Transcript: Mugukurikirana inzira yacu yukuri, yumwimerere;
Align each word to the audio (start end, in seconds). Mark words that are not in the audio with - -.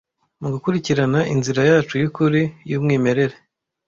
Mugukurikirana 0.41 1.19
inzira 1.33 1.61
yacu 1.69 1.93
yukuri, 2.01 2.41
yumwimerere; 2.69 3.35